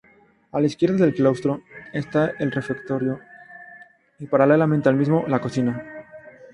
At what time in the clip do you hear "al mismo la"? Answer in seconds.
4.89-5.39